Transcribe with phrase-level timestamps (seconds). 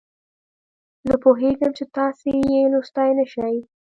[1.07, 3.55] زه پوهیږم چې تاسې یې لوستلای نه شئ.